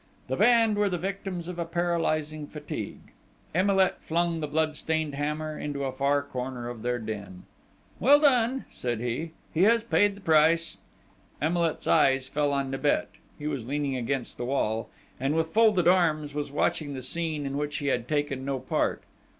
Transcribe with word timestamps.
The 0.29 0.35
band 0.35 0.77
were 0.77 0.89
the 0.89 0.97
victims 0.97 1.47
of 1.47 1.59
a 1.59 1.63
paralysing 1.65 2.47
fatigue. 2.47 3.11
Emilet 3.53 4.01
flung 4.01 4.39
the 4.39 4.47
blood 4.47 4.75
stained 4.75 5.13
hammer 5.13 5.59
into 5.59 5.83
a 5.83 5.91
far 5.91 6.23
corner 6.23 6.69
of 6.69 6.81
their 6.81 6.97
den. 6.97 7.43
"Well 7.99 8.19
done!" 8.19 8.65
said 8.71 8.99
he. 8.99 9.29
"He 9.53 9.61
has 9.65 9.83
paid 9.83 10.15
the 10.15 10.19
price!" 10.21 10.77
Emilet's 11.39 11.85
eyes 11.85 12.27
fell 12.27 12.51
on 12.51 12.71
Nibet. 12.71 13.09
He 13.37 13.45
was 13.45 13.67
leaning 13.67 13.95
against 13.95 14.39
the 14.39 14.45
wall, 14.45 14.89
and, 15.19 15.35
with 15.35 15.49
folded 15.53 15.87
arms, 15.87 16.33
was 16.33 16.51
watching 16.51 16.95
the 16.95 17.03
scene 17.03 17.45
in 17.45 17.55
which 17.55 17.77
he 17.77 17.85
had 17.85 18.07
taken 18.07 18.43
no 18.43 18.57
part. 18.57 19.03